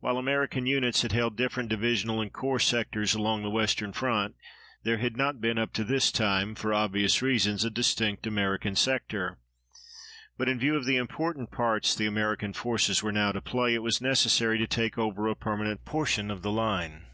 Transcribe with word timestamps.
While 0.00 0.16
American 0.16 0.64
units 0.64 1.02
had 1.02 1.12
held 1.12 1.36
different 1.36 1.68
divisional 1.68 2.22
and 2.22 2.32
corps 2.32 2.58
sectors 2.58 3.14
along 3.14 3.42
the 3.42 3.50
western 3.50 3.92
front, 3.92 4.34
there 4.82 4.96
had 4.96 5.14
not 5.14 5.42
been 5.42 5.58
up 5.58 5.74
to 5.74 5.84
this 5.84 6.10
time, 6.10 6.54
for 6.54 6.72
obvious 6.72 7.20
reasons, 7.20 7.62
a 7.62 7.68
distinct 7.68 8.26
American 8.26 8.74
sector; 8.74 9.36
but, 10.38 10.48
in 10.48 10.58
view 10.58 10.74
of 10.74 10.86
the 10.86 10.96
important 10.96 11.50
parts 11.50 11.94
the 11.94 12.06
American 12.06 12.54
forces 12.54 13.02
were 13.02 13.12
now 13.12 13.30
to 13.30 13.42
play, 13.42 13.74
it 13.74 13.82
was 13.82 14.00
necessary 14.00 14.56
to 14.56 14.66
take 14.66 14.96
over 14.96 15.28
a 15.28 15.34
permanent 15.36 15.84
portion 15.84 16.30
of 16.30 16.40
the 16.40 16.50
line. 16.50 17.04